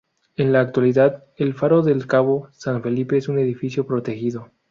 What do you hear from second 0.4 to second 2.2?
la actualidad, el faro del